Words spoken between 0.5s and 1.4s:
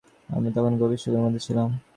তখন গভীর শোকের